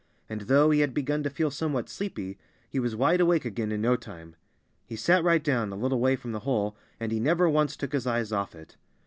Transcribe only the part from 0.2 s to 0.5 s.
And